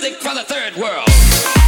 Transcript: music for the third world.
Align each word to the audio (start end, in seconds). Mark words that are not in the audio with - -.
music 0.00 0.18
for 0.20 0.32
the 0.32 0.44
third 0.44 0.76
world. 0.76 1.67